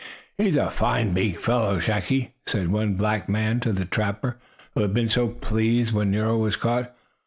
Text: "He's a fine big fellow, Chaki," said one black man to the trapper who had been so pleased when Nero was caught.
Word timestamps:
"He's 0.35 0.55
a 0.55 0.71
fine 0.71 1.13
big 1.13 1.35
fellow, 1.37 1.79
Chaki," 1.79 2.31
said 2.47 2.69
one 2.71 2.95
black 2.95 3.29
man 3.29 3.59
to 3.59 3.71
the 3.71 3.85
trapper 3.85 4.39
who 4.73 4.81
had 4.81 4.95
been 4.95 5.09
so 5.09 5.27
pleased 5.27 5.93
when 5.93 6.09
Nero 6.09 6.39
was 6.39 6.55
caught. 6.55 6.95